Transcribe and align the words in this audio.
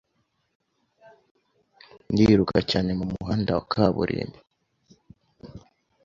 Ndiruka 2.11 2.57
cyane 2.71 2.89
mumuhanda 2.99 3.49
wakaburimbo 3.57 4.37